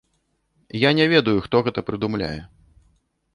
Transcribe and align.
Я 0.83 0.93
не 0.99 1.05
ведаю, 1.11 1.35
хто 1.45 1.61
гэта 1.67 1.85
прыдумляе. 1.91 2.35